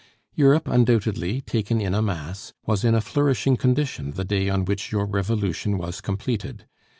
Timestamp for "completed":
6.01-6.65